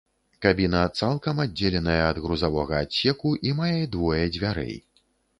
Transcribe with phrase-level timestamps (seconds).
[0.43, 4.73] Кабіна цалкам аддзеленая ад грузавога адсеку і мае двое дзвярэй.